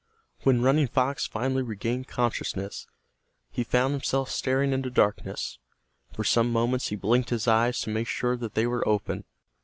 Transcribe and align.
When 0.41 0.63
Running 0.63 0.87
Fox 0.87 1.27
finally 1.27 1.61
regained 1.61 2.07
consciousness, 2.07 2.87
he 3.51 3.63
found 3.63 3.91
himself 3.93 4.31
staring 4.31 4.73
into 4.73 4.89
darkness. 4.89 5.59
For 6.11 6.23
some 6.23 6.51
moments 6.51 6.87
he 6.87 6.95
blinked 6.95 7.29
his 7.29 7.47
eyes 7.47 7.79
to 7.81 7.91
make 7.91 8.07
sure 8.07 8.35
that 8.35 8.55
they 8.55 8.65
were 8.65 8.83
open. 8.89 9.25